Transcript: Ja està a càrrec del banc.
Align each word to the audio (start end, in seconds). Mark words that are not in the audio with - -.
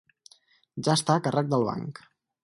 Ja 0.87 0.95
està 0.99 1.17
a 1.19 1.23
càrrec 1.27 1.51
del 1.51 1.67
banc. 1.67 2.01